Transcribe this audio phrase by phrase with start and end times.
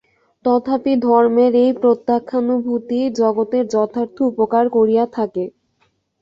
[0.45, 5.43] তথাপি ধর্মের এই প্রত্যক্ষানুভূতিই জগতের যথার্থ উপকার করিয়া থাকে।